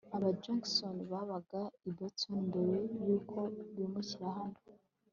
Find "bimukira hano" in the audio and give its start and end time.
3.75-4.59